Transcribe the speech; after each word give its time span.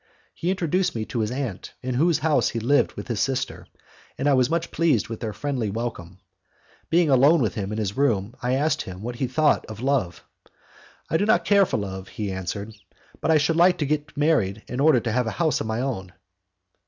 He 0.33 0.49
introduced 0.49 0.95
me 0.95 1.05
to 1.05 1.19
his 1.19 1.29
aunt, 1.29 1.73
in 1.83 1.93
whose 1.93 2.17
house 2.25 2.49
he 2.49 2.59
lived 2.59 2.93
with 2.93 3.07
his 3.07 3.19
sister, 3.19 3.67
and 4.17 4.27
I 4.27 4.33
was 4.33 4.49
much 4.49 4.71
pleased 4.71 5.09
with 5.09 5.19
their 5.19 5.31
friendly 5.31 5.69
welcome. 5.69 6.17
Being 6.89 7.11
alone 7.11 7.39
with 7.39 7.53
him 7.53 7.71
in 7.71 7.77
his 7.77 7.95
room, 7.95 8.33
I 8.41 8.53
asked 8.55 8.81
him 8.81 9.03
what 9.03 9.17
he 9.17 9.27
thought 9.27 9.63
of 9.67 9.79
love. 9.79 10.23
"I 11.11 11.17
do 11.17 11.27
not 11.27 11.45
care 11.45 11.67
for 11.67 11.77
love," 11.77 12.07
he 12.07 12.31
answered: 12.31 12.73
"but 13.19 13.29
I 13.29 13.37
should 13.37 13.57
like 13.57 13.77
to 13.77 13.85
get 13.85 14.17
married 14.17 14.63
in 14.67 14.79
order 14.79 14.99
to 14.99 15.11
have 15.11 15.27
a 15.27 15.37
house 15.37 15.61
of 15.61 15.67
my 15.67 15.81
own." 15.81 16.11